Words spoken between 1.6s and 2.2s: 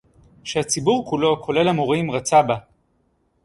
המורים,